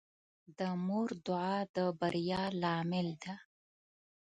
د 0.57 0.61
مور 0.85 1.09
دعا 1.25 1.57
د 1.75 1.77
بریا 1.99 2.43
لامل 2.61 3.07
ده. 3.23 3.33